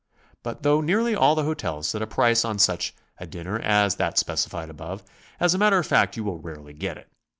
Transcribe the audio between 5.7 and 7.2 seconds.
of fact you will rarely get it.